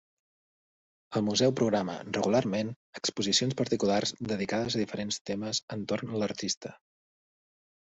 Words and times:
El 1.19 1.23
museu 1.27 1.51
programa, 1.59 1.97
regularment, 2.17 2.71
exposicions 3.01 3.59
particulars 3.61 4.15
dedicades 4.33 4.79
a 4.81 4.83
diferents 4.85 5.23
temes 5.33 5.63
entorn 5.79 6.19
l'artista. 6.25 6.75